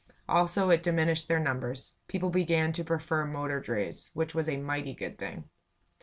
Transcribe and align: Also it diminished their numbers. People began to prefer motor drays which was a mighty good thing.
Also 0.27 0.71
it 0.71 0.81
diminished 0.81 1.27
their 1.27 1.37
numbers. 1.37 1.93
People 2.07 2.31
began 2.31 2.71
to 2.71 2.83
prefer 2.83 3.23
motor 3.23 3.59
drays 3.59 4.09
which 4.15 4.33
was 4.33 4.49
a 4.49 4.57
mighty 4.57 4.95
good 4.95 5.19
thing. 5.19 5.47